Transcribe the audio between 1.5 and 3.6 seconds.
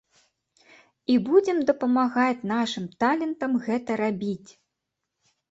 дапамагаць нашым талентам